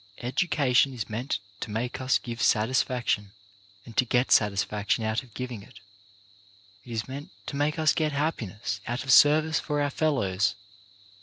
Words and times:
Education 0.23 0.95
is 0.95 1.11
meant 1.11 1.37
to 1.59 1.69
make 1.69 2.01
us 2.01 2.17
give 2.17 2.41
satisfaction, 2.41 3.33
and 3.85 3.95
to 3.97 4.03
get 4.03 4.31
satisfaction 4.31 5.03
out 5.03 5.21
of 5.21 5.35
giving 5.35 5.61
it. 5.61 5.79
It 6.83 6.91
is 6.93 7.07
meant 7.07 7.29
to 7.45 7.55
make 7.55 7.77
us 7.77 7.93
get 7.93 8.11
happiness 8.11 8.81
out 8.87 9.03
of 9.03 9.11
service 9.11 9.59
for 9.59 9.79
our 9.79 9.91
fellows. 9.91 10.55